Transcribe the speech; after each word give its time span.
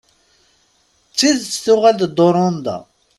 D 1.09 1.13
tidet 1.17 1.61
tuɣal-d 1.63 2.01
Dorenda? 2.17 2.77